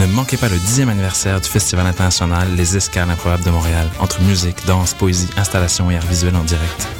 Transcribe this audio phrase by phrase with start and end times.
[0.00, 4.22] Ne manquez pas le dixième anniversaire du Festival international Les Escales improbables de Montréal, entre
[4.22, 6.99] musique, danse, poésie, installation et art visuel en direct.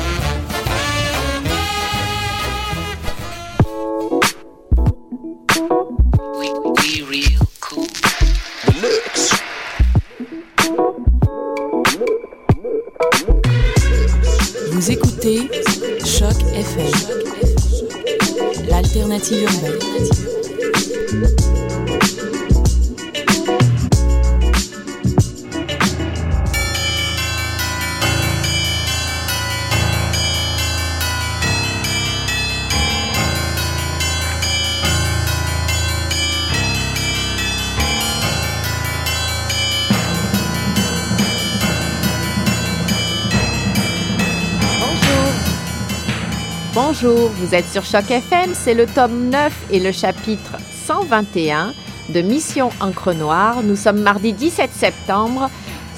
[47.51, 50.55] vous êtes sur Choc FM, c'est le tome 9 et le chapitre
[50.87, 51.73] 121
[52.07, 53.61] de Mission Encre Noire.
[53.61, 55.49] Nous sommes mardi 17 septembre.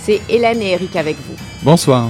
[0.01, 1.35] C'est Hélène et Eric avec vous.
[1.61, 2.09] Bonsoir.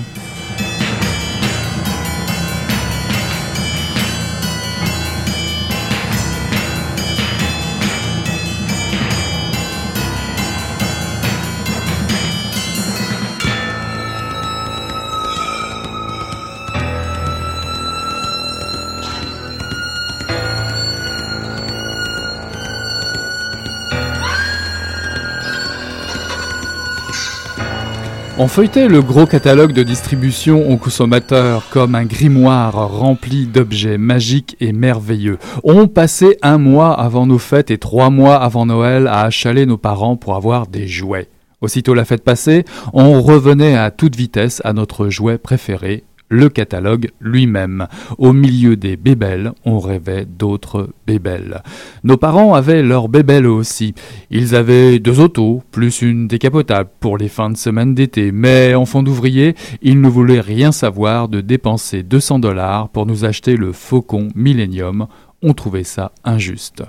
[28.43, 34.57] On feuilletait le gros catalogue de distribution aux consommateurs comme un grimoire rempli d'objets magiques
[34.59, 35.37] et merveilleux.
[35.63, 39.77] On passait un mois avant nos fêtes et trois mois avant Noël à achaler nos
[39.77, 41.29] parents pour avoir des jouets.
[41.61, 47.11] Aussitôt la fête passée, on revenait à toute vitesse à notre jouet préféré, le catalogue
[47.21, 47.87] lui-même.
[48.17, 51.61] Au milieu des bébelles, on rêvait d'autres bébelles.
[52.03, 53.93] Nos parents avaient leurs bébelles aussi.
[54.31, 59.03] Ils avaient deux autos, plus une décapotable pour les fins de semaine d'été, mais enfants
[59.03, 64.29] d'ouvriers, ils ne voulaient rien savoir de dépenser 200 dollars pour nous acheter le Faucon
[64.35, 65.07] Millennium
[65.43, 66.83] on trouvait ça injuste.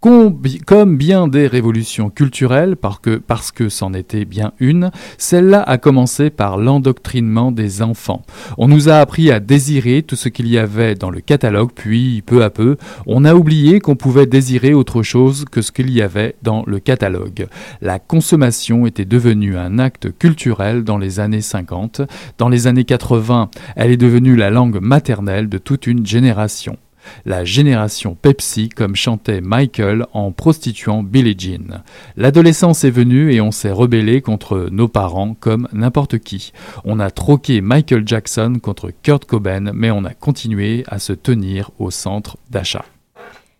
[0.00, 5.76] Comme bien des révolutions culturelles, parce que, parce que c'en était bien une, celle-là a
[5.76, 8.22] commencé par l'endoctrinement des enfants.
[8.56, 12.22] On nous a appris à désirer tout ce qu'il y avait dans le catalogue, puis
[12.24, 16.00] peu à peu, on a oublié qu'on pouvait désirer autre chose que ce qu'il y
[16.00, 17.46] avait dans le catalogue.
[17.82, 22.00] La consommation était devenue un acte culturel dans les années 50.
[22.38, 26.78] Dans les années 80, elle est devenue la langue maternelle de toute une génération
[27.24, 31.82] la génération Pepsi comme chantait Michael en prostituant Billie Jean.
[32.16, 36.52] L'adolescence est venue et on s'est rebellé contre nos parents comme n'importe qui.
[36.84, 41.70] On a troqué Michael Jackson contre Kurt Cobain, mais on a continué à se tenir
[41.78, 42.84] au centre d'achat.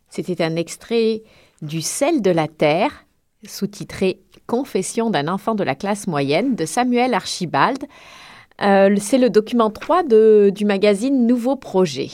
[0.08, 1.22] C'était un extrait
[1.62, 3.06] du Sel de la Terre,
[3.44, 7.78] sous-titré Confession d'un enfant de la classe moyenne de Samuel Archibald.
[8.62, 12.08] Euh, c'est le document 3 de, du magazine Nouveau Projet.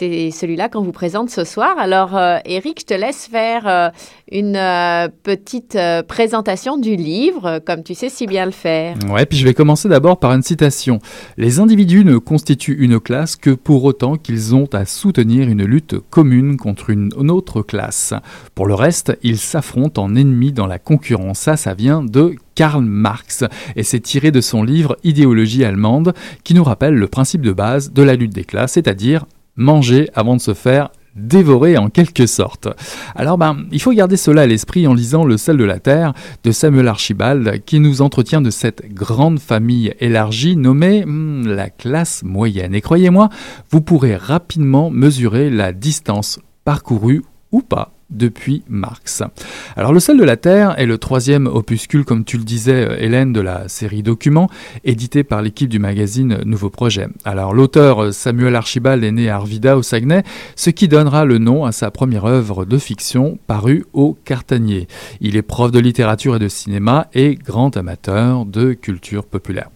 [0.00, 1.74] C'est celui-là qu'on vous présente ce soir.
[1.78, 3.92] Alors, Eric, je te laisse faire
[4.32, 4.58] une
[5.22, 8.96] petite présentation du livre, comme tu sais si bien le faire.
[9.10, 11.00] Ouais, puis je vais commencer d'abord par une citation.
[11.36, 15.96] Les individus ne constituent une classe que pour autant qu'ils ont à soutenir une lutte
[16.08, 18.14] commune contre une autre classe.
[18.54, 21.40] Pour le reste, ils s'affrontent en ennemis dans la concurrence.
[21.40, 23.44] Ça, ça vient de Karl Marx,
[23.76, 27.92] et c'est tiré de son livre Idéologie allemande, qui nous rappelle le principe de base
[27.92, 29.26] de la lutte des classes, c'est-à-dire
[29.60, 32.68] manger avant de se faire dévorer en quelque sorte.
[33.14, 36.14] Alors ben, il faut garder cela à l'esprit en lisant Le sel de la terre
[36.44, 42.22] de Samuel Archibald qui nous entretient de cette grande famille élargie nommée hmm, la classe
[42.22, 42.74] moyenne.
[42.74, 43.28] Et croyez-moi,
[43.70, 47.22] vous pourrez rapidement mesurer la distance parcourue
[47.52, 49.22] ou pas depuis Marx.
[49.76, 52.96] Alors Le sel de la Terre est le troisième opuscule, comme tu le disais euh,
[52.98, 54.48] Hélène, de la série Documents,
[54.84, 57.08] édité par l'équipe du magazine Nouveau Projet.
[57.24, 60.22] Alors l'auteur euh, Samuel Archibald est né à Arvida au Saguenay,
[60.56, 64.88] ce qui donnera le nom à sa première œuvre de fiction parue au Cartanier.
[65.20, 69.70] Il est prof de littérature et de cinéma et grand amateur de culture populaire.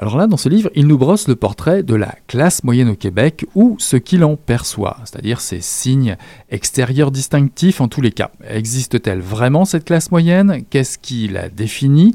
[0.00, 2.94] Alors là, dans ce livre, il nous brosse le portrait de la classe moyenne au
[2.94, 6.16] Québec ou ce qu'il en perçoit, c'est-à-dire ses signes
[6.50, 8.30] extérieurs distinctifs en tous les cas.
[8.48, 10.62] Existe-t-elle vraiment cette classe moyenne?
[10.70, 12.14] Qu'est-ce qui la définit?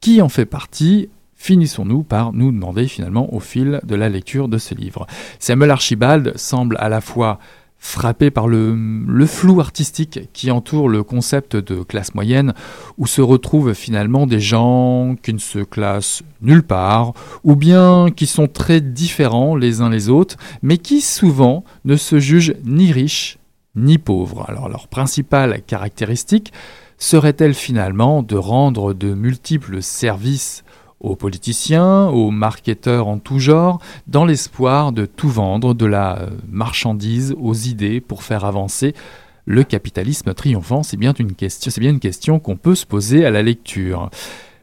[0.00, 1.08] Qui en fait partie?
[1.36, 5.06] Finissons-nous par nous demander finalement au fil de la lecture de ce livre.
[5.38, 7.38] Samuel Archibald semble à la fois
[7.80, 12.52] frappé par le, flou artistique qui entoure le concept de classe moyenne,
[12.98, 18.26] où se retrouvent finalement des gens qui ne se classent nulle part, ou bien qui
[18.26, 23.38] sont très différents les uns les autres, mais qui souvent ne se jugent ni riches
[23.74, 24.44] ni pauvres.
[24.48, 26.52] Alors leur principale caractéristique
[26.98, 30.64] serait-elle finalement de rendre de multiples services
[31.00, 36.30] aux politiciens, aux marketeurs en tout genre, dans l'espoir de tout vendre, de la euh,
[36.48, 38.94] marchandise aux idées pour faire avancer
[39.46, 40.82] le capitalisme triomphant.
[40.82, 41.34] C'est bien une
[42.00, 44.10] question, qu'on peut se poser à la lecture.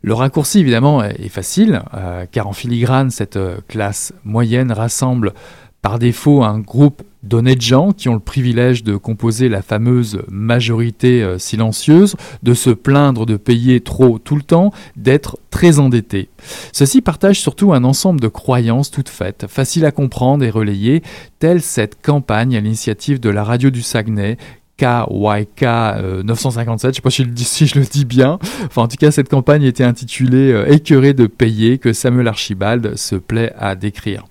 [0.02, 5.34] Le raccourci évidemment est facile, euh, car en filigrane, cette euh, classe moyenne rassemble
[5.82, 11.24] par défaut un groupe d'honnêtes gens qui ont le privilège de composer la fameuse majorité
[11.24, 16.30] euh, silencieuse, de se plaindre de payer trop tout le temps, d'être très endettés.
[16.72, 21.04] Ceux-ci partagent surtout un ensemble de croyances toutes faites, faciles à comprendre et relayer,
[21.40, 24.38] telle cette campagne à l'initiative de la radio du Saguenay
[24.78, 28.38] KYK 957, je sais pas si je, le dis, si je le dis bien.
[28.66, 32.96] Enfin, en tout cas, cette campagne était intitulée euh, Écœuré de payer que Samuel Archibald
[32.96, 34.26] se plaît à décrire.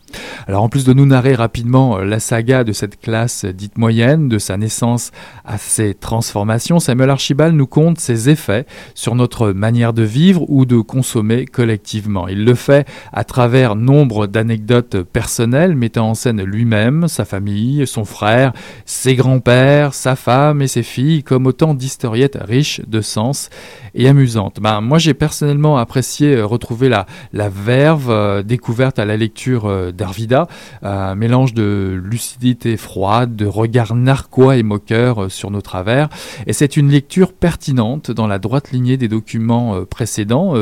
[0.47, 4.29] Alors en plus de nous narrer rapidement euh, la saga de cette classe dite moyenne,
[4.29, 5.11] de sa naissance
[5.47, 10.65] à ses transformations, Samuel Archibald nous compte ses effets sur notre manière de vivre ou
[10.65, 12.29] de consommer collectivement.
[12.29, 18.05] Il le fait à travers nombre d'anecdotes personnelles mettant en scène lui-même, sa famille, son
[18.05, 18.53] frère,
[18.87, 23.51] ses grands-pères, sa femme et ses filles, comme autant d'historiettes riches de sens
[23.95, 24.61] et amusantes.
[24.61, 29.67] Ben, moi j'ai personnellement apprécié euh, retrouver la, la verve euh, découverte à la lecture
[30.07, 30.47] Arvida,
[30.83, 36.09] un mélange de lucidité froide, de regard narquois et moqueur euh, sur nos travers.
[36.47, 40.55] Et c'est une lecture pertinente dans la droite lignée des documents euh, précédents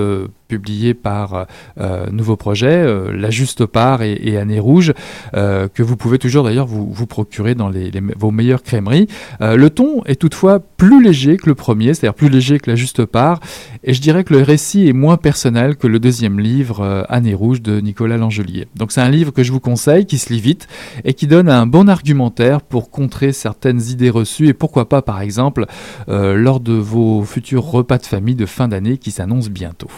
[0.49, 1.45] publié par euh,
[1.81, 4.93] euh, Nouveau Projet, euh, La Juste Part et, Année Rouge,
[5.33, 7.71] que vous pouvez toujours d'ailleurs vous, procurer dans
[8.17, 9.07] vos meilleures crèmeries.
[9.41, 13.05] le ton est toutefois plus léger que le premier, c'est-à-dire plus léger que La Juste
[13.05, 13.41] Part,
[13.85, 17.63] et je dirais que le récit est moins personnel que le deuxième livre, Année Rouge,
[17.63, 18.67] de Nicolas Langelier.
[18.75, 20.67] Donc c'est un livre que je vous conseille, qui se lit vite,
[21.05, 25.21] et qui donne un bon argumentaire pour contrer certaines idées reçues, et pourquoi pas par
[25.21, 25.67] exemple
[26.09, 29.91] lors de vos futurs repas de famille de fin d'année qui s'annoncent bientôt.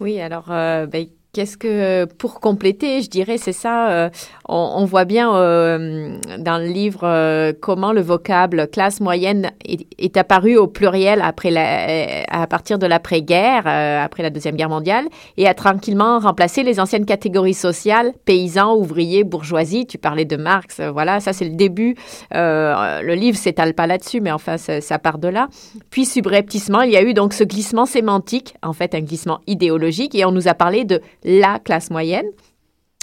[0.00, 4.10] Oui, alors euh, ben, Qu'est-ce que, pour compléter, je dirais, c'est ça, euh,
[4.48, 10.56] on, voit bien euh, dans le livre euh, comment le vocable classe moyenne est, apparu
[10.56, 13.68] au pluriel après la, à partir de l'après-guerre,
[14.02, 15.04] après la Deuxième Guerre mondiale,
[15.36, 19.86] et a tranquillement remplacé les anciennes catégories sociales, paysans, ouvriers, bourgeoisie.
[19.86, 21.94] Tu parlais de Marx, voilà, ça c'est le début.
[22.32, 25.46] le livre s'étale pas là-dessus, mais enfin, ça, ça, part de là.
[25.90, 30.16] Puis, subrepticement, il y a eu donc ce glissement sémantique, en fait, un glissement idéologique,
[30.16, 32.26] et on nous a parlé de la classe moyenne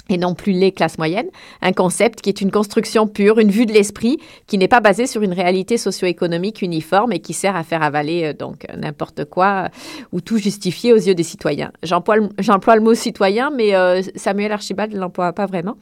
[0.08, 1.28] et non plus les classes moyennes,
[1.62, 5.06] un concept qui est une construction pure, une vue de l'esprit, qui n'est pas basée
[5.06, 9.64] sur une réalité socio-économique uniforme et qui sert à faire avaler euh, donc n'importe quoi
[9.64, 9.68] euh,
[10.12, 11.72] ou tout justifier aux yeux des citoyens.
[11.82, 15.76] J'emploie le, mot citoyen, mais euh, Samuel Archibald ne l'emploie pas vraiment.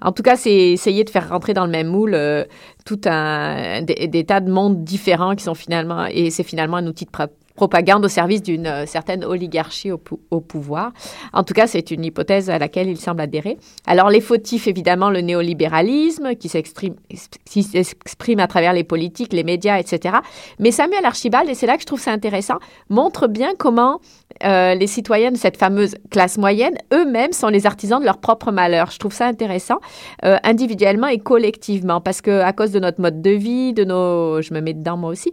[0.00, 2.16] En tout cas, c'est essayer de faire rentrer dans le même moule
[2.84, 7.04] tout un des, tas de mondes différents qui sont finalement et c'est finalement un outil
[7.04, 7.10] de
[7.58, 10.00] propagande au service d'une certaine oligarchie au,
[10.30, 10.92] au, pouvoir.
[11.32, 13.58] En tout cas, c'est une hypothèse à laquelle il semble adhérer.
[13.84, 16.94] Alors, les fautifs, évidemment, le néolibéralisme qui s'exprime
[18.38, 20.18] à travers les politiques, les médias, etc.
[20.60, 22.58] Mais Samuel Archibald, et c'est là que je trouve ça intéressant,
[22.90, 24.00] montre bien comment
[24.44, 28.52] euh, les citoyens de cette fameuse classe moyenne, eux-mêmes, sont les artisans de leur propre
[28.52, 28.92] malheur.
[28.92, 29.78] Je trouve ça intéressant,
[30.24, 34.40] euh, individuellement et collectivement, parce que à cause de notre mode de vie, de nos,
[34.42, 35.32] je me mets dedans moi aussi,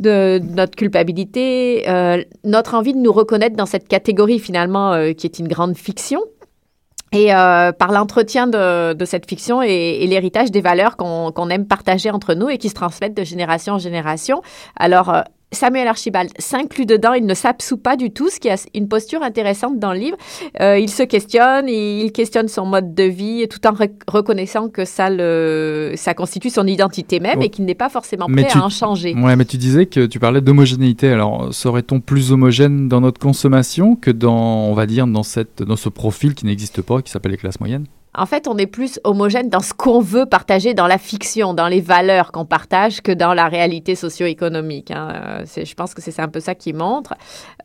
[0.00, 5.38] de notre culpabilité, euh, notre envie de nous reconnaître dans cette catégorie finalement qui est
[5.38, 6.20] une grande fiction.
[7.12, 12.50] Et par l'entretien de, cette fiction et, l'héritage des valeurs qu'on aime partager entre nous
[12.50, 14.42] et qui se transmettent de génération en génération.
[14.76, 15.22] Alors,
[15.52, 19.22] Samuel Archibald s'inclut dedans, il ne s'absout pas du tout, ce qui a une posture
[19.22, 20.16] intéressante dans le livre.
[20.60, 23.72] Euh, il se questionne, il questionne son mode de vie, tout en
[24.08, 28.48] reconnaissant que ça, le, ça constitue son identité même et qu'il n'est pas forcément prêt
[28.52, 29.14] à en changer.
[29.14, 31.10] Ouais, mais tu disais que tu parlais d'homogénéité.
[31.10, 35.76] Alors, serait-on plus homogène dans notre consommation que dans, on va dire, dans, cette, dans
[35.76, 37.86] ce profil qui n'existe pas, qui s'appelle les classes moyennes?
[38.16, 41.68] En fait, on est plus homogène dans ce qu'on veut partager dans la fiction, dans
[41.68, 44.90] les valeurs qu'on partage, que dans la réalité socio-économique.
[44.90, 45.08] Hein.
[45.14, 47.14] Euh, je pense que c'est un peu ça qui montre.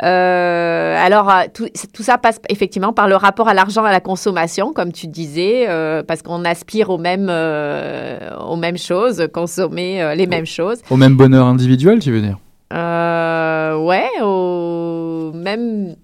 [0.04, 1.70] Euh, alors, euh, tout,
[2.04, 5.68] ça passe effectivement par le rapport à l'argent, à la consommation, comme tu disais,
[6.08, 10.80] parce qu'on aspire aux mêmes, aux mêmes choses, consommer les mêmes choses.
[10.90, 12.38] Au même bonheur individuel, tu veux dire?
[12.72, 15.96] Ouais, au même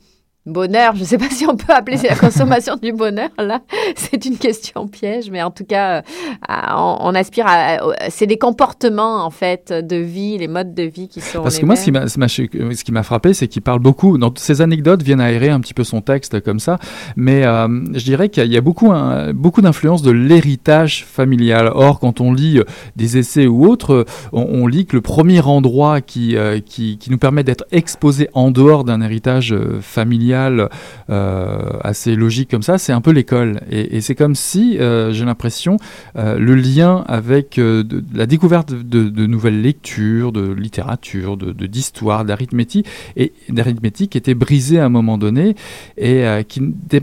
[0.47, 3.61] bonheur, je ne sais pas si on peut appeler la consommation du bonheur, là,
[3.95, 6.01] c'est une question piège, mais en tout cas, euh,
[6.49, 7.77] on, aspire à...
[8.09, 11.65] C'est des comportements, en fait, de vie, les modes de vie qui sont Parce que
[11.65, 15.59] moi, ce qui m'a frappé, c'est qu'il parle beaucoup, dans ces anecdotes viennent aérer un
[15.59, 16.79] petit peu son texte comme ça,
[17.15, 18.91] mais euh, je dirais qu'il y a beaucoup,
[19.33, 21.71] beaucoup d'influence de l'héritage familial.
[21.73, 22.63] Or, quand on lit euh,
[22.95, 26.35] des essais ou autres, on, lit que le premier endroit qui,
[26.65, 30.36] qui, qui nous permet d'être exposé en dehors d'un héritage familial,
[31.09, 33.61] euh, assez logique comme ça, c'est un peu l'école.
[33.71, 35.77] Et, c'est comme si, euh, j'ai l'impression,
[36.17, 37.59] euh, le lien avec
[38.13, 42.87] la découverte de, nouvelles lectures, de littérature, d'histoire, d'arithmétique,
[43.49, 45.55] d'arithmétique était brisé à un moment donné
[45.97, 46.99] et qui ne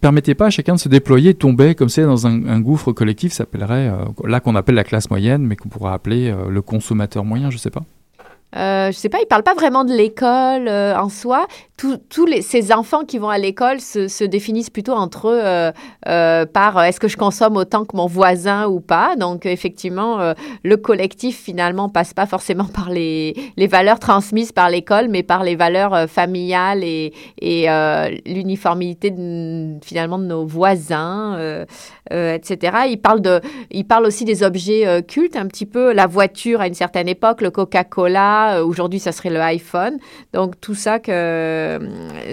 [0.00, 3.92] permettait pas à chacun de se déployer, tomber comme c'est dans un, gouffre collectif, s'appellerait
[4.24, 7.70] là qu'on appelle la classe moyenne, mais qu'on pourrait appeler le consommateur moyen, je sais
[7.70, 7.84] pas.
[8.56, 11.46] Euh, je sais pas, il parle pas vraiment de l'école en soi
[12.08, 15.70] tous ces enfants qui vont à l'école se, se, définissent plutôt entre eux euh,
[16.08, 19.14] euh, par euh, est-ce que je consomme autant que mon voisin ou pas?
[19.16, 25.08] Donc effectivement, le collectif finalement passe pas forcément par les, les valeurs transmises par l'école,
[25.08, 27.66] mais par les valeurs familiales et, et
[28.26, 29.14] l'uniformité
[29.82, 31.64] finalement de nos voisins,
[32.10, 32.78] etc.
[32.88, 36.66] Il parle de, il parle aussi des objets cultes un petit peu, la voiture à
[36.66, 38.64] une certaine époque, le Coca-Cola.
[38.64, 39.98] Aujourd'hui, ça serait le iPhone.
[40.32, 41.78] Donc tout ça que euh,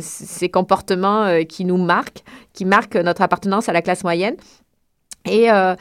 [0.01, 4.35] ces comportements euh, qui nous marquent, qui marquent notre appartenance à la classe moyenne.
[5.25, 5.75] Et euh,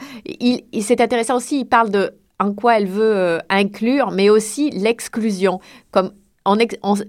[0.81, 5.59] c'est intéressant aussi, il parle de en quoi elle veut inclure, mais aussi l'exclusion.
[5.91, 6.11] Comme
[6.45, 6.57] on,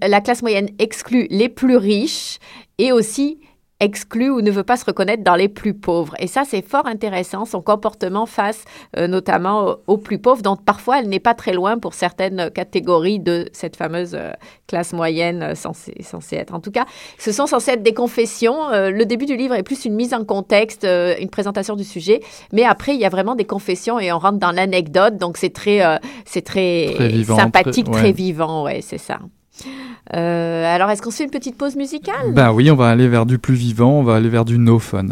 [0.01, 2.39] la classe moyenne exclut les plus riches
[2.77, 3.39] et aussi
[3.79, 6.15] exclut ou ne veut pas se reconnaître dans les plus pauvres.
[6.19, 8.65] Et ça, c'est fort intéressant, son comportement face
[8.97, 13.19] euh, notamment aux, plus pauvres, dont parfois elle n'est pas très loin pour certaines catégories
[13.19, 14.31] de cette fameuse euh,
[14.65, 15.93] classe moyenne euh, censée,
[16.31, 16.53] être.
[16.53, 16.85] En tout cas,
[17.19, 18.69] ce sont censés être des confessions.
[18.71, 22.63] le début du livre est plus une mise en contexte, une présentation du sujet, mais
[22.63, 25.99] après, il y a vraiment des confessions et on rentre dans l'anecdote, donc c'est très,
[26.25, 29.19] c'est très, sympathique, très, vivant, ouais, c'est ça.
[30.15, 32.33] Euh, alors, est-ce qu'on se fait une petite pause musicale?
[32.33, 34.79] Ben oui, on va aller vers du plus vivant, on va aller vers du no
[34.79, 35.07] fun.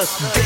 [0.00, 0.39] us.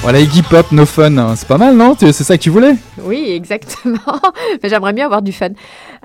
[0.00, 1.18] Voilà, Iggy Pop, No Fun.
[1.18, 1.34] hein.
[1.36, 1.94] C'est pas mal, non?
[1.98, 2.74] C'est ça que tu voulais?
[3.02, 3.98] Oui, exactement.
[4.62, 5.48] Mais J'aimerais bien avoir du fun.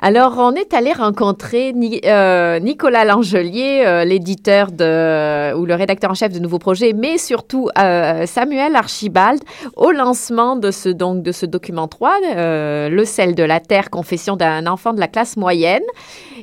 [0.01, 1.73] Alors, on est allé rencontrer
[2.05, 7.17] euh, Nicolas Langelier, euh, l'éditeur de ou le rédacteur en chef de nouveaux projets, mais
[7.19, 9.39] surtout euh, Samuel Archibald
[9.77, 13.89] au lancement de ce donc de ce document 3, euh, le sel de la terre,
[13.91, 15.83] confession d'un enfant de la classe moyenne.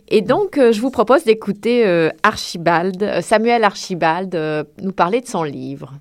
[0.09, 1.85] Et donc, je vous propose d'écouter
[2.23, 5.93] Archibald, Samuel Archibald, nous parler de son livre.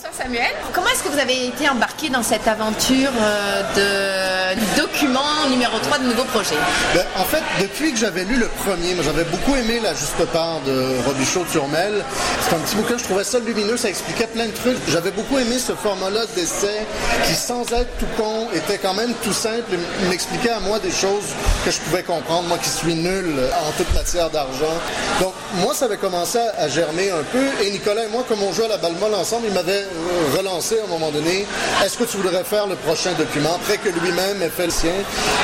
[0.00, 0.54] Bonsoir Samuel.
[0.72, 5.98] Comment est-ce que vous avez été embarqué dans cette aventure euh, de, document numéro 3
[5.98, 6.54] de nouveau projet?
[6.94, 10.60] Ben, en fait, depuis que j'avais lu le premier, j'avais beaucoup aimé La Juste Part
[10.60, 12.04] de Robichaud-Turmel.
[12.42, 14.78] C'est un petit bouquin, je trouvais ça lumineux, ça expliquait plein de trucs.
[14.86, 16.86] J'avais beaucoup aimé ce format-là d'essai
[17.24, 20.92] qui, sans être tout con, était quand même tout simple et m'expliquait à moi des
[20.92, 23.34] choses que je pouvais comprendre, moi qui suis nul
[23.66, 24.78] en toute matière d'argent.
[25.20, 28.52] Donc, moi, ça avait commencé à germer un peu et Nicolas et moi, comme on
[28.52, 29.87] jouait à la balle molle ensemble, il m'avait
[30.36, 31.46] relancé à un moment donné.
[31.84, 34.92] Est-ce que tu voudrais faire le prochain document après que lui-même ait fait le sien?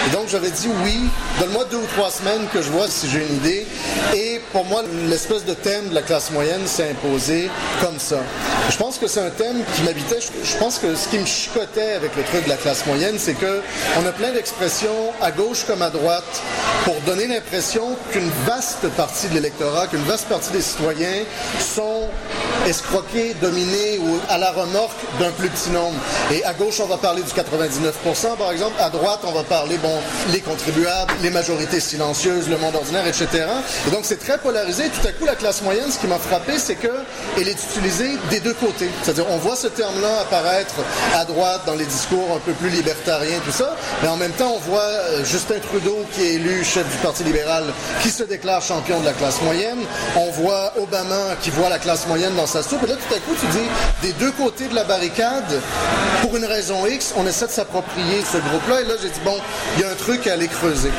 [0.07, 1.09] Et donc, j'avais dit oui.
[1.41, 3.67] Donne-moi deux ou trois semaines que je vois si j'ai une idée.
[4.15, 8.19] Et pour moi, l'espèce de thème de la classe moyenne s'est imposé comme ça.
[8.71, 10.21] Je pense que c'est un thème qui m'habitait.
[10.21, 13.35] Je pense que ce qui me chicotait avec le truc de la classe moyenne, c'est
[13.35, 13.61] que
[14.01, 16.43] on a plein d'expressions à gauche comme à droite
[16.85, 21.25] pour donner l'impression qu'une vaste partie de l'électorat, qu'une vaste partie des citoyens
[21.59, 22.09] sont
[22.67, 25.95] escroqués, dominés ou à la remorque d'un plus petit nombre.
[26.33, 28.75] Et à gauche, on va parler du 99%, par exemple.
[28.81, 29.95] À droite, on va parler, bon,
[30.33, 33.29] les contribuables, les majorités silencieuses, le monde ordinaire, etc.
[33.87, 34.85] Et donc, c'est très polarisé.
[34.89, 38.41] Tout à coup, la classe moyenne, ce qui m'a frappé, c'est qu'elle est utilisée des
[38.41, 38.91] deux côtés.
[39.03, 40.75] C'est-à-dire, on voit ce terme-là apparaître
[41.15, 43.77] à droite dans les discours un peu plus libertariens, tout ça.
[44.03, 47.25] Mais en même temps, on voit euh, Justin Trudeau, qui est élu chef du Parti
[47.25, 47.65] libéral,
[48.03, 49.79] qui se déclare champion de la classe moyenne.
[50.17, 52.83] On voit Obama, qui voit la classe moyenne dans sa soupe.
[52.85, 53.69] Et là, tout à coup, tu dis,
[54.03, 55.61] des deux côtés de la barricade,
[56.23, 58.81] pour une raison X, on essaie de s'approprier ce groupe-là.
[58.81, 59.37] Et là, j'ai dit, bon,
[59.77, 60.91] il y a un truc à aller creuser.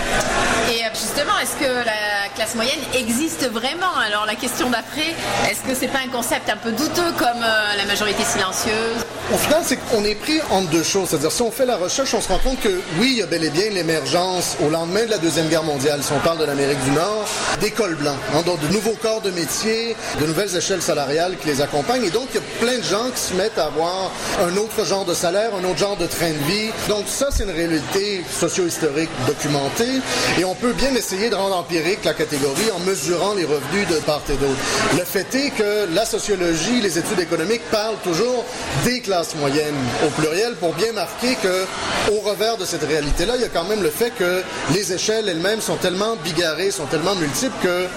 [0.69, 3.95] Et euh, justement, est-ce que la classe moyenne existe vraiment?
[4.05, 5.13] Alors la question d'après,
[5.49, 9.05] est-ce que c'est pas un concept un peu douteux comme euh, la majorité silencieuse?
[9.33, 11.09] Au final, c'est qu'on est pris entre deux choses.
[11.09, 13.25] C'est-à-dire, si on fait la recherche, on se rend compte que oui, il y a
[13.25, 16.45] bel et bien l'émergence au lendemain de la Deuxième Guerre mondiale, si on parle de
[16.45, 17.27] l'Amérique du Nord,
[17.59, 21.59] d'écoles blancs, hein, donc de nouveaux corps de métier, de nouvelles échelles salariales qui les
[21.59, 22.03] accompagnent.
[22.03, 24.11] Et donc, il y a plein de gens qui se mettent à avoir
[24.41, 26.69] un autre genre de salaire, un autre genre de train de vie.
[26.87, 30.01] Donc, ça, c'est une réalité socio-historique documentée.
[30.39, 33.95] Et on peut bien essayer de rendre empirique la catégorie en mesurant les revenus de
[34.01, 34.59] part et d'autre.
[34.95, 38.45] Le fait est que la sociologie, les études économiques parlent toujours
[38.83, 39.75] des classes moyennes
[40.05, 41.65] au pluriel pour bien marquer que
[42.11, 44.41] au revers de cette réalité-là, il y a quand même le fait que
[44.73, 47.87] les échelles elles-mêmes sont tellement bigarrées, sont tellement multiples que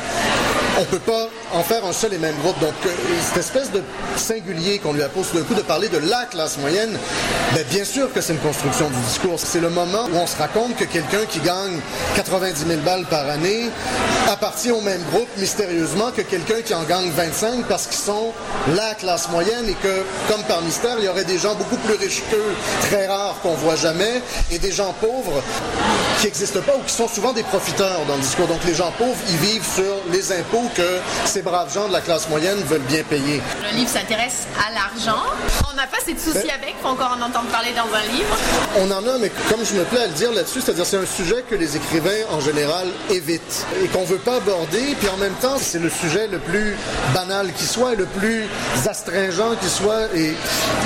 [0.78, 2.58] on peut pas en faire un seul et même groupe.
[2.60, 2.90] Donc, euh,
[3.26, 3.82] cette espèce de
[4.16, 6.96] singulier qu'on lui a posé tout d'un coup de parler de la classe moyenne,
[7.54, 9.38] ben, bien sûr que c'est une construction du discours.
[9.38, 11.80] C'est le moment où on se raconte que quelqu'un qui gagne
[12.16, 13.70] 90 000 balles par année
[14.28, 18.32] appartient au même groupe mystérieusement que quelqu'un qui en gagne 25 parce qu'ils sont
[18.74, 21.94] la classe moyenne et que, comme par mystère, il y aurait des gens beaucoup plus
[21.94, 25.42] riches qu'eux, très rares qu'on voit jamais, et des gens pauvres
[26.18, 28.46] qui n'existent pas ou qui sont souvent des profiteurs dans le discours.
[28.46, 32.00] Donc les gens pauvres, ils vivent sur les impôts que ces braves gens de la
[32.00, 33.42] classe moyenne veulent bien payer.
[33.62, 35.22] Le livre s'intéresse à l'argent.
[35.70, 38.36] On n'a pas assez de soucis avec, faut encore en entendre parler dans un livre.
[38.76, 41.06] On en a, mais comme je me plais à le dire là-dessus, c'est-à-dire c'est un
[41.06, 45.34] sujet que les écrivains en général évitent et qu'on veut pas aborder, puis en même
[45.34, 46.76] temps c'est le sujet le plus
[47.14, 48.44] banal qui soit, et le plus
[48.88, 50.34] astringent qui soit et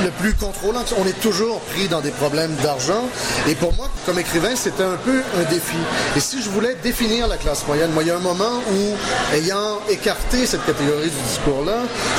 [0.03, 0.85] le plus contrôlant.
[0.99, 3.05] On est toujours pris dans des problèmes d'argent
[3.49, 5.77] et pour moi, comme écrivain, c'était un peu un défi.
[6.17, 9.35] Et si je voulais définir la classe moyenne, moi il y a un moment où,
[9.37, 11.79] ayant écarté cette catégorie du discours-là,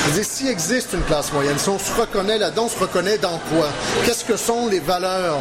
[0.09, 3.39] disais s'il existe une classe moyenne, si on se reconnaît là-dedans, on se reconnaît dans
[3.49, 3.67] quoi?
[4.05, 5.39] Qu'est-ce que sont les valeurs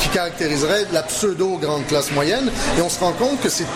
[0.00, 2.50] qui caractériseraient la pseudo grande classe moyenne?
[2.78, 3.66] Et on se rend compte que c'est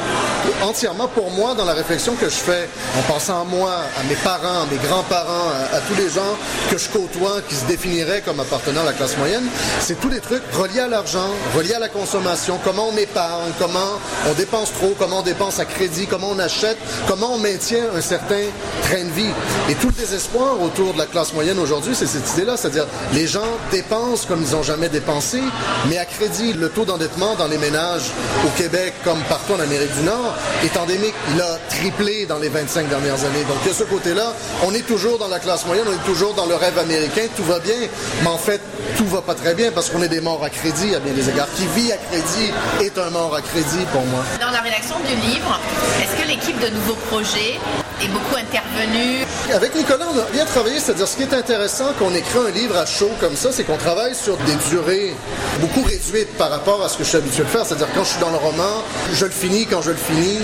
[0.63, 4.17] entièrement pour moi dans la réflexion que je fais, en pensant à moi, à mes
[4.17, 6.37] parents, à mes grands-parents, à, à tous les gens
[6.71, 9.47] que je côtoie qui se définiraient comme appartenant à la classe moyenne,
[9.81, 13.99] c'est tous les trucs reliés à l'argent, reliés à la consommation, comment on épargne, comment
[14.29, 18.01] on dépense trop, comment on dépense à crédit, comment on achète, comment on maintient un
[18.01, 18.43] certain
[18.83, 19.31] train de vie.
[19.69, 23.27] Et tout le désespoir autour de la classe moyenne aujourd'hui, c'est cette idée-là, c'est-à-dire les
[23.27, 25.41] gens dépensent comme ils n'ont jamais dépensé,
[25.89, 26.55] mais à crédit.
[26.55, 28.11] Le taux d'endettement dans les ménages
[28.47, 31.15] au Québec, comme partout en Amérique du Nord, est endémique.
[31.35, 33.45] Il a triplé dans les 25 dernières années.
[33.49, 34.33] Donc, de ce côté-là,
[34.65, 37.45] on est toujours dans la classe moyenne, on est toujours dans le rêve américain, tout
[37.45, 37.89] va bien,
[38.23, 38.61] mais en fait,
[38.97, 41.29] tout va pas très bien parce qu'on est des morts à crédit à bien des
[41.29, 41.49] égards.
[41.57, 44.25] Qui vit à crédit est un mort à crédit pour moi.
[44.41, 45.61] Dans la rédaction du livre,
[46.01, 47.58] est-ce que l'équipe de Nouveaux Projets
[48.07, 52.39] beaucoup intervenue Avec Nicolas, on a bien travaillé, c'est-à-dire ce qui est intéressant qu'on écrit
[52.39, 55.15] un livre à chaud comme ça, c'est qu'on travaille sur des durées
[55.61, 57.67] beaucoup réduites par rapport à ce que je suis habitué de faire.
[57.67, 60.39] C'est-à-dire quand je suis dans le roman, je le finis quand je le finis.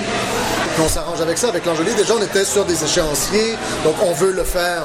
[0.82, 1.48] On s'arrange avec ça.
[1.48, 3.54] Avec l'Angélie, déjà, on était sur des échéanciers.
[3.84, 4.82] Donc, on veut le faire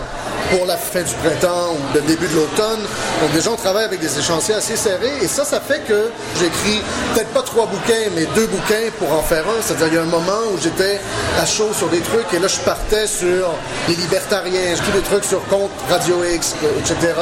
[0.52, 2.82] pour la fin du printemps ou le début de l'automne.
[3.22, 5.14] Donc, déjà, on travaille avec des échéanciers assez serrés.
[5.22, 6.10] Et ça, ça fait que
[6.40, 6.82] j'écris
[7.14, 9.62] peut-être pas trois bouquins, mais deux bouquins pour en faire un.
[9.62, 11.00] C'est-à-dire, il y a un moment où j'étais
[11.40, 12.34] à chaud sur des trucs.
[12.34, 13.50] Et là, je partais sur
[13.88, 14.76] les libertariens.
[14.76, 17.14] J'écris des trucs sur compte Radio X, etc.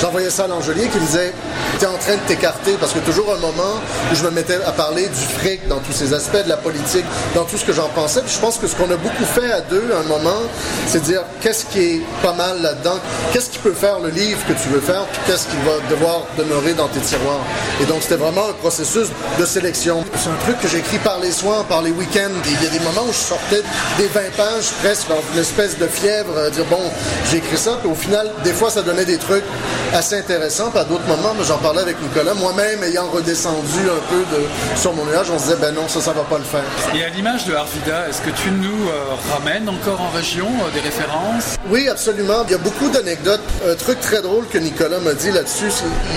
[0.00, 1.32] J'envoyais ça à l'Angelier qui disait
[1.78, 3.80] T'es en train de t'écarter parce que toujours un moment
[4.12, 7.04] où je me mettais à parler du fric dans tous ces aspects, de la politique,
[7.34, 8.20] dans tout ce que j'en pensais.
[8.22, 10.42] Puis je pense que ce qu'on a beaucoup fait à deux à un moment,
[10.86, 12.98] c'est dire qu'est-ce qui est pas mal là-dedans,
[13.32, 16.22] qu'est-ce qui peut faire le livre que tu veux faire, puis qu'est-ce qui va devoir
[16.38, 17.40] demeurer dans tes tiroirs?
[17.80, 20.04] Et donc c'était vraiment un processus de sélection.
[20.16, 22.36] C'est un truc que j'écris par les soirs, par les week-ends.
[22.46, 23.62] Il y a des moments où je sortais
[23.98, 26.82] des 20 pages presque dans une espèce de fièvre, à dire bon,
[27.30, 29.44] j'ai écrit ça, puis au final, des fois ça donnait des trucs
[29.92, 34.36] assez intéressants, puis à d'autres moments, j'en parlais avec Nicolas, moi-même ayant redescendu un peu
[34.36, 36.64] de, sur mon nuage, on se disait ben non, ça, ça va pas le faire.
[36.94, 40.70] Et à l'image de Arvida, est-ce que tu nous euh, ramènes encore en région euh,
[40.74, 41.56] des références?
[41.68, 42.44] Oui, absolument.
[42.46, 43.40] Il y a beaucoup d'anecdotes.
[43.68, 45.68] Un truc très drôle que Nicolas m'a dit là-dessus,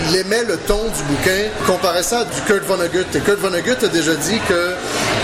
[0.07, 3.05] qu'il aimait le ton du bouquin, comparait ça à du Kurt Vonnegut.
[3.13, 4.71] Et Kurt Vonnegut a déjà dit que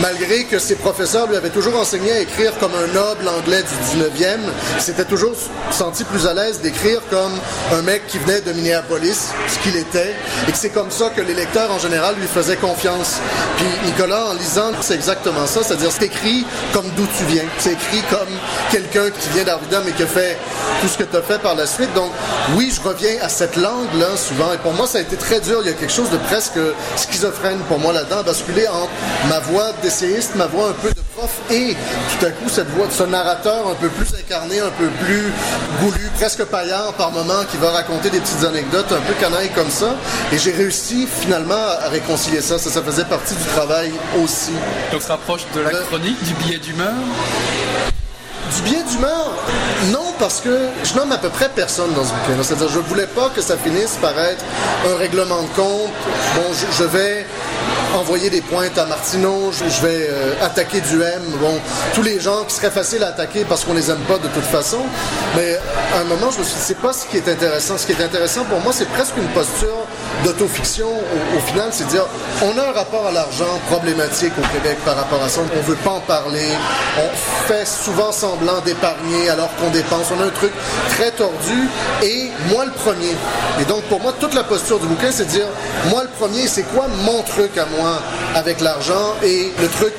[0.01, 3.97] malgré que ses professeurs lui avaient toujours enseigné à écrire comme un noble anglais du
[3.97, 4.39] 19e,
[4.75, 5.33] il s'était toujours
[5.71, 7.31] senti plus à l'aise d'écrire comme
[7.73, 10.15] un mec qui venait de Minneapolis, ce qu'il était,
[10.47, 13.17] et que c'est comme ça que les lecteurs en général lui faisaient confiance.
[13.57, 17.73] Puis Nicolas, en lisant, c'est exactement ça, c'est-à-dire c'est écrit comme d'où tu viens, c'est
[17.73, 18.29] écrit comme
[18.71, 20.37] quelqu'un qui vient d'Arvida mais qui a fait
[20.81, 21.93] tout ce que as fait par la suite.
[21.93, 22.11] Donc
[22.55, 25.59] oui, je reviens à cette langue-là souvent, et pour moi ça a été très dur.
[25.61, 26.59] Il y a quelque chose de presque
[26.95, 28.89] schizophrène pour moi là-dedans, basculer entre
[29.29, 31.75] ma voix d'essayiste, ma voix un peu de prof, et
[32.19, 35.31] tout à coup cette voix de ce narrateur un peu plus incarné, un peu plus
[35.81, 39.69] goulu, presque paillard par moment, qui va raconter des petites anecdotes un peu canailles comme
[39.69, 39.95] ça.
[40.31, 42.57] Et j'ai réussi finalement à réconcilier ça.
[42.57, 43.91] Ça, ça faisait partie du travail
[44.23, 44.51] aussi.
[44.91, 46.93] Donc ça rapproche de la chronique, du billet d'humeur?
[48.55, 49.31] Du bien d'humeur,
[49.91, 50.49] non, parce que
[50.83, 52.41] je nomme à peu près personne dans ce bouquin.
[52.41, 54.43] C'est-à-dire, je voulais pas que ça finisse par être
[54.91, 55.91] un règlement de compte.
[56.35, 57.25] Bon, je vais
[57.95, 61.21] envoyer des pointes à Martineau, je, vais euh, attaquer du M.
[61.39, 61.59] Bon,
[61.93, 64.43] tous les gens qui seraient faciles à attaquer parce qu'on les aime pas de toute
[64.43, 64.79] façon.
[65.35, 65.57] Mais
[65.95, 67.77] à un moment, je me suis dit, c'est pas ce qui est intéressant.
[67.77, 69.85] Ce qui est intéressant pour moi, c'est presque une posture
[70.23, 70.87] d'autofiction.
[70.87, 72.05] Au, au final, c'est dire,
[72.41, 75.41] on a un rapport à l'argent problématique au Québec par rapport à ça.
[75.57, 76.47] On veut pas en parler.
[76.97, 80.07] On fait souvent semblant d'épargner alors qu'on dépense.
[80.15, 80.51] On a un truc
[80.89, 81.69] très tordu.
[82.03, 83.15] Et moi, le premier.
[83.59, 85.47] Et donc, pour moi, toute la posture du bouquin, c'est de dire,
[85.89, 87.78] moi, le premier, c'est quoi mon truc à moi?
[88.35, 89.93] Avec l'argent et le truc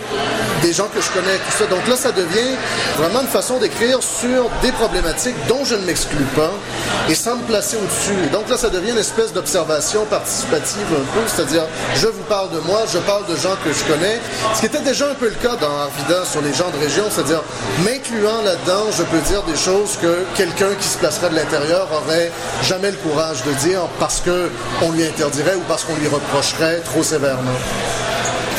[0.62, 1.66] des gens que je connais, tout ça.
[1.66, 2.56] Donc là, ça devient
[2.98, 6.52] vraiment une façon d'écrire sur des problématiques dont je ne m'exclus pas
[7.08, 8.28] et sans me placer au-dessus.
[8.32, 11.64] Donc là, ça devient une espèce d'observation participative un peu, c'est-à-dire
[11.94, 14.20] je vous parle de moi, je parle de gens que je connais,
[14.54, 17.04] ce qui était déjà un peu le cas dans Arvida sur les gens de région,
[17.10, 17.42] c'est-à-dire
[17.84, 22.30] m'incluant là-dedans, je peux dire des choses que quelqu'un qui se placerait de l'intérieur aurait
[22.62, 24.50] jamais le courage de dire parce que
[24.82, 27.50] on lui interdirait ou parce qu'on lui reprocherait trop sévèrement.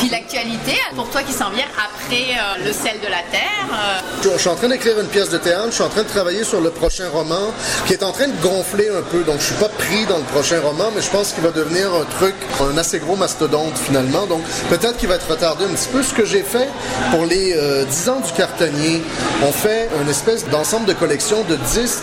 [0.01, 4.29] Puis l'actualité, pour toi qui s'en vient après euh, Le sel de la terre, euh,
[4.33, 6.43] Je suis en train d'écrire une pièce de théâtre, je suis en train de travailler
[6.43, 7.53] sur le prochain roman
[7.85, 9.23] qui est en train de gonfler un peu.
[9.23, 11.93] Donc je suis pas pris dans le prochain roman, mais je pense qu'il va devenir
[11.93, 14.25] un truc, un assez gros mastodonte finalement.
[14.25, 16.01] Donc peut-être qu'il va être retardé un petit peu.
[16.01, 16.69] Ce que j'ai fait
[17.11, 19.03] pour les euh, 10 ans du cartonnier,
[19.43, 22.01] on fait une espèce d'ensemble de collection de 10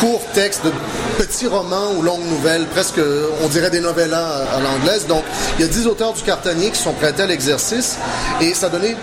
[0.00, 0.72] courts textes de
[1.18, 3.00] petits romans ou longues nouvelles, presque,
[3.42, 5.06] on dirait des novellas à, à l'anglaise.
[5.06, 5.24] Donc,
[5.58, 7.98] il y a 10 auteurs du cartonnier qui sont prêtés à l'exercice
[8.40, 8.96] et ça a donné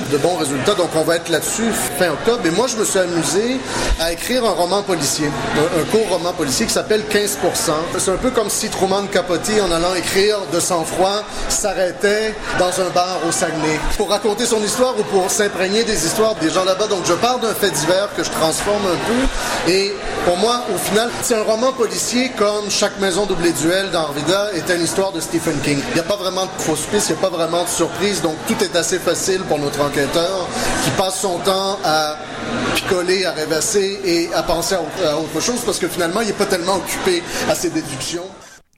[0.00, 0.74] de bons résultats.
[0.74, 2.40] Donc, on va être là-dessus fin octobre.
[2.44, 3.58] Et moi, je me suis amusé
[4.00, 5.26] à écrire un roman policier,
[5.56, 7.38] un, court roman policier qui s'appelle 15
[7.98, 12.90] C'est un peu comme si Truman Capote, en allant écrire de sang-froid, s'arrêtait dans un
[12.94, 16.86] bar au Saguenay pour raconter son histoire ou pour s'imprégner des histoires des gens là-bas.
[16.86, 19.72] Donc, je pars d'un fait divers que je transforme un peu.
[19.72, 24.50] Et pour moi, au final, c'est un roman policier comme Chaque maison doublée duel d'Arvida
[24.54, 25.78] était une histoire de Stephen King.
[25.90, 26.50] Il n'y a pas vraiment de
[26.90, 28.22] piste, il n'y a pas vraiment de surprise.
[28.22, 30.48] Donc, tout est assez facile pour notre enquêteur
[30.84, 32.16] qui passe son temps à
[32.74, 34.80] picoler, à rêvasser et à penser à
[35.18, 38.24] autre- chose parce que finalement, il n'est pas tellement occupé à ses déductions.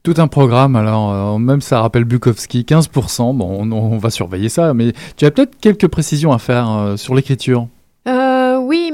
[0.03, 4.49] Tout un programme, alors euh, même ça rappelle Bukowski, 15%, bon on, on va surveiller
[4.49, 7.67] ça, mais tu as peut-être quelques précisions à faire euh, sur l'écriture.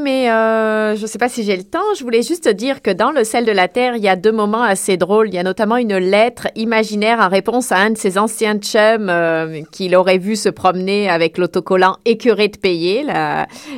[0.03, 1.79] Mais euh, je ne sais pas si j'ai le temps.
[1.97, 4.33] Je voulais juste dire que dans Le sel de la terre, il y a deux
[4.33, 5.29] moments assez drôles.
[5.29, 9.09] Il y a notamment une lettre imaginaire en réponse à un de ses anciens chums
[9.09, 13.07] euh, qu'il aurait vu se promener avec l'autocollant écœuré de payer,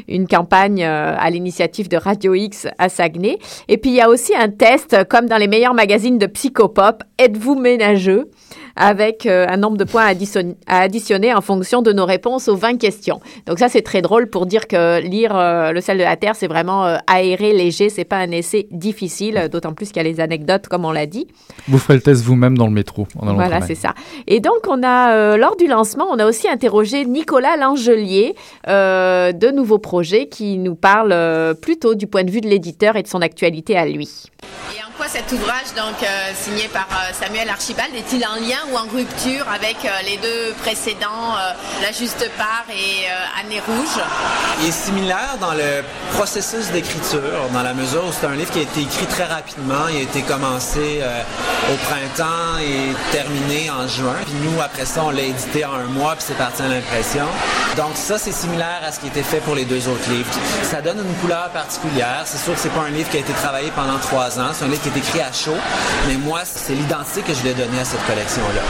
[0.09, 3.39] une campagne euh, à l'initiative de Radio X à Saguenay.
[3.69, 7.03] Et puis il y a aussi un test, comme dans les meilleurs magazines de psychopop,
[7.19, 8.31] êtes-vous ménageux?
[8.77, 12.49] Avec euh, un nombre de points à, addition- à additionner en fonction de nos réponses
[12.49, 13.21] aux 20 questions.
[13.47, 16.35] Donc ça, c'est très drôle pour dire que lire euh, Le sel de la terre,
[16.37, 20.03] c'est vraiment euh, aéré, léger, c'est pas un essai difficile, d'autant plus qu'il y a
[20.03, 21.27] les anecdotes, comme on l'a dit.
[21.69, 23.07] Vous ferez le test vous-même dans le métro.
[23.19, 23.95] en Voilà, c'est ça.
[24.27, 28.35] Et donc, on a, lors du lancement, on a aussi interrogé Nicolas Langelier
[28.67, 31.15] de nouveaux projets qui nous parle
[31.61, 34.25] plutôt du point de vue de l'éditeur et de son actualité à lui.
[34.95, 38.59] Et en quoi cet ouvrage, donc euh, signé par euh, Samuel Archibald, est-il en lien
[38.71, 41.35] ou en rupture avec euh, les deux précédents,
[41.83, 43.07] La Juste Part et
[43.41, 44.03] Année Rouge?
[44.61, 48.61] Il est similaire dans le processus d'écriture, dans la mesure où c'est un livre qui
[48.61, 49.89] a été écrit très rapidement.
[49.91, 51.03] Il a été commencé
[51.73, 54.17] au printemps et terminé en juin.
[54.25, 57.27] Puis nous, après ça, on l'a édité en un mois, puis c'est parti à l'impression.
[57.77, 60.31] Donc ça, c'est similaire à ce qui était fait pour les deux autres livres.
[60.63, 62.23] Ça donne une couleur particulière.
[62.25, 64.51] C'est sûr que c'est pas un livre qui a été travaillé pendant trois ans.
[64.53, 65.57] C'est qui est écrit à chaud.
[66.07, 68.61] Mais moi, c'est l'identité que je lui ai donnée à cette collection-là.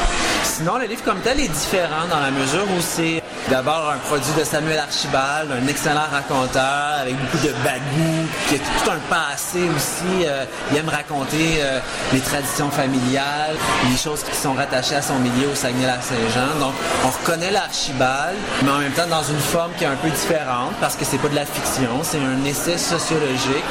[0.44, 4.32] Sinon, le livre comme tel est différent dans la mesure où c'est d'abord un produit
[4.38, 9.62] de Samuel Archibald, un excellent raconteur avec beaucoup de bagou, qui a tout un passé
[9.76, 10.24] aussi.
[10.24, 11.80] euh, il aime raconter euh,
[12.12, 13.56] les traditions familiales,
[13.90, 16.60] les choses qui sont rattachées à son milieu au Saguenay-Lac-Saint-Jean.
[16.60, 16.74] Donc,
[17.04, 20.72] on reconnaît l'Archibald, mais en même temps dans une forme qui est un peu différente
[20.80, 23.64] parce que c'est pas de la fiction, c'est un essai sociologique,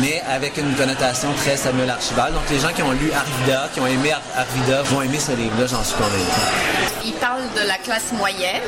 [0.00, 2.32] mais avec une connotation très Samuel Archibald.
[2.34, 5.32] Donc, les gens qui ont lu Arvida, qui ont aimé Ar- Arvida, vont aimer ce
[5.32, 6.40] livre-là, j'en suis convaincu.
[7.06, 8.62] Il parle de la classe moyenne,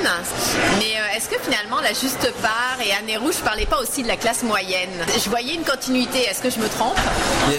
[0.78, 4.02] mais euh, est-ce que finalement La Juste Part et Année Rouge ne parlaient pas aussi
[4.02, 4.90] de la classe moyenne
[5.24, 6.96] Je voyais une continuité, est-ce que je me trompe?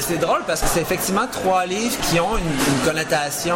[0.01, 3.55] C'est drôle parce que c'est effectivement trois livres qui ont une, une connotation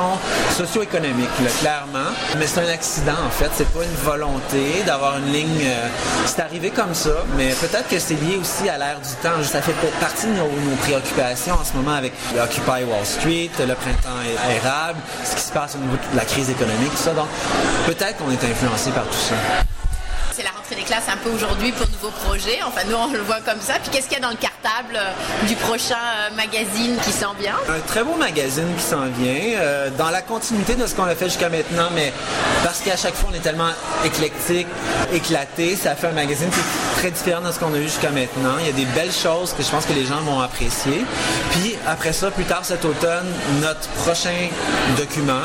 [0.58, 2.10] socio-économique, clairement.
[2.38, 3.50] Mais c'est un accident, en fait.
[3.56, 5.62] C'est pas une volonté d'avoir une ligne.
[5.66, 5.88] euh,
[6.26, 9.42] c'est arrivé comme ça, mais peut-être que c'est lié aussi à l'ère du temps.
[9.44, 13.74] Ça fait partie de nos, nos préoccupations en ce moment avec Occupy Wall Street, le
[13.74, 14.22] printemps
[14.56, 17.14] érable, ce qui se passe au niveau de la crise économique, tout ça.
[17.14, 17.28] Donc,
[17.86, 19.36] peut-être qu'on est influencé par tout ça.
[20.82, 22.60] Des classes un peu aujourd'hui pour nouveaux projets.
[22.66, 23.74] Enfin, nous, on le voit comme ça.
[23.74, 27.36] Puis qu'est-ce qu'il y a dans le cartable euh, du prochain euh, magazine qui s'en
[27.36, 27.54] vient?
[27.70, 31.14] Un très beau magazine qui s'en vient, euh, dans la continuité de ce qu'on a
[31.14, 32.12] fait jusqu'à maintenant, mais
[32.64, 33.70] parce qu'à chaque fois on est tellement
[34.04, 34.66] éclectique,
[35.14, 38.10] éclaté, ça fait un magazine qui est très différent de ce qu'on a eu jusqu'à
[38.10, 38.56] maintenant.
[38.62, 41.06] Il y a des belles choses que je pense que les gens vont apprécier.
[41.52, 43.28] Puis après ça, plus tard cet automne,
[43.62, 44.50] notre prochain
[44.98, 45.44] document,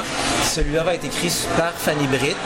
[0.56, 2.36] celui-là va être écrit par Fanny Britt,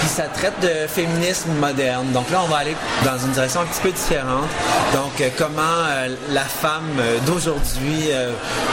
[0.00, 2.10] puis ça traite de féminisme moderne.
[2.12, 4.48] Donc là, on va aller dans une direction un petit peu différente.
[4.92, 8.08] Donc euh, comment euh, la femme euh, d'aujourd'hui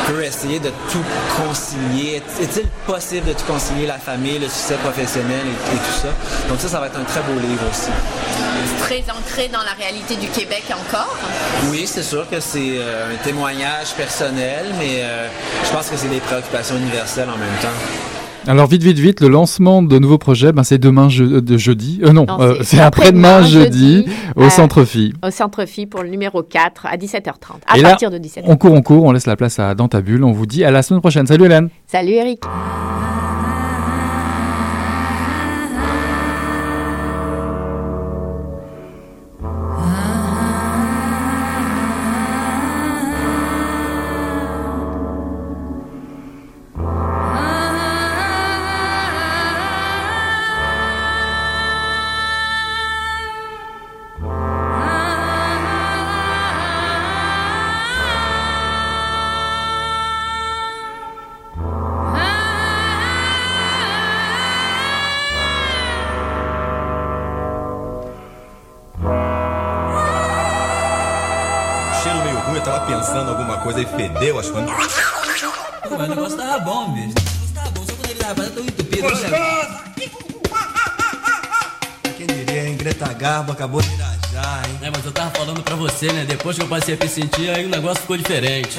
[0.07, 1.03] peut essayer de tout
[1.37, 2.15] concilier?
[2.39, 6.09] Est- Est-il possible de tout concilier, la famille, le succès professionnel et, et tout ça?
[6.49, 7.91] Donc ça, ça va être un très beau livre aussi.
[8.81, 11.15] Très ancré dans la réalité du Québec encore.
[11.69, 15.03] Oui, c'est sûr que c'est un témoignage personnel, mais
[15.65, 17.77] je pense que c'est des préoccupations universelles en même temps.
[18.47, 21.57] Alors vite, vite, vite, le lancement de nouveaux projets, ben, c'est demain je- euh, de
[21.57, 22.01] jeudi.
[22.03, 25.13] Euh, non, Non, euh, c'est c'est après-demain jeudi, au euh, Centre Phi.
[25.23, 27.61] Au Centre Phi pour le numéro 4 à 17h30.
[27.67, 28.43] À Et là, partir de 17h.
[28.47, 30.23] on court, on court, on laisse la place à Dans ta bulle.
[30.23, 31.27] On vous dit à la semaine prochaine.
[31.27, 32.41] Salut Hélène Salut Eric.
[73.61, 74.69] Coisa e fedeu as coisas.
[75.87, 77.07] Pô, mas o negócio tava bom, bicho.
[77.07, 79.07] O negócio tava bom, só quando ele tava fazendo tão entupido.
[82.17, 82.77] Quem diria, hein?
[82.77, 84.79] Greta Garbo acabou de irajar, hein?
[84.81, 86.25] É, mas eu tava falando pra você, né?
[86.25, 88.75] Depois que eu passei a me sentir, aí o negócio ficou diferente.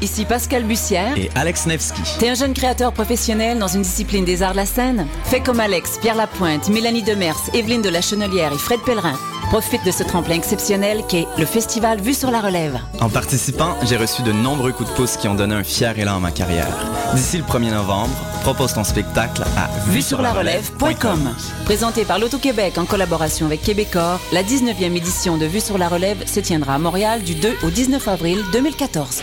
[0.00, 1.18] Ici Pascal Bussière.
[1.18, 2.00] Et Alex Nevsky.
[2.20, 5.08] T'es un jeune créateur professionnel dans une discipline des arts de la scène?
[5.24, 9.18] Fais comme Alex, Pierre Lapointe, Mélanie Demers, Evelyne de la Chenelière et Fred Pellerin.
[9.48, 12.78] Profite de ce tremplin exceptionnel qu'est le festival Vue sur la Relève.
[13.00, 16.16] En participant, j'ai reçu de nombreux coups de pouce qui ont donné un fier élan
[16.16, 16.76] à ma carrière.
[17.14, 21.34] D'ici le 1er novembre, propose ton spectacle à Vue sur la relève.com.
[21.64, 26.26] Présenté par l'Auto-Québec en collaboration avec Québecor, la 19e édition de Vue sur la Relève
[26.26, 29.22] se tiendra à Montréal du 2 au 19 avril 2014.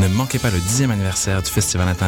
[0.00, 1.96] Ne manquez pas le 10e anniversaire du Festival international